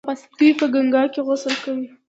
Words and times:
دوی 0.37 0.51
په 0.59 0.65
ګنګا 0.73 1.03
کې 1.13 1.21
غسل 1.27 1.55
کوي. 1.63 1.87